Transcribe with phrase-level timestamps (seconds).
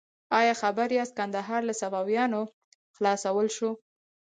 [0.39, 2.41] ایا خبر یاست کندهار له صفویانو
[2.95, 3.69] خلاصول شو؟